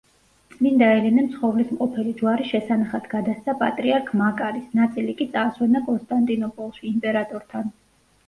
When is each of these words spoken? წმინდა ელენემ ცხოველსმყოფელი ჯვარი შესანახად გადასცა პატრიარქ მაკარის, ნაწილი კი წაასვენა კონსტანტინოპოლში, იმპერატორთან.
წმინდა 0.51 0.85
ელენემ 0.99 1.27
ცხოველსმყოფელი 1.33 2.13
ჯვარი 2.21 2.47
შესანახად 2.51 3.03
გადასცა 3.11 3.53
პატრიარქ 3.61 4.09
მაკარის, 4.21 4.65
ნაწილი 4.79 5.15
კი 5.21 5.27
წაასვენა 5.35 5.83
კონსტანტინოპოლში, 5.91 6.85
იმპერატორთან. 6.93 7.69